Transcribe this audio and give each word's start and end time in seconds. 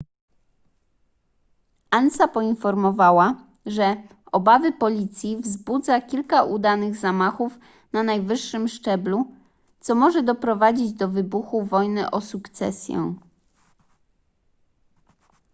ansa 1.91 2.27
poinformowała 2.27 3.47
że 3.65 3.95
obawy 4.31 4.71
policji 4.71 5.37
wzbudza 5.37 6.01
kilka 6.01 6.43
udanych 6.43 6.95
zamachów 6.97 7.57
na 7.93 8.03
najwyższym 8.03 8.67
szczeblu 8.67 9.31
co 9.79 9.95
może 9.95 10.23
doprowadzić 10.23 10.93
do 10.93 11.09
wybuchu 11.09 11.65
wojny 11.65 12.11
o 12.11 12.21
sukcesję 12.21 13.15